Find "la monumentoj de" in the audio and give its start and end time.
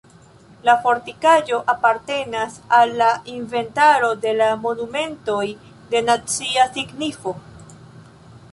4.41-6.05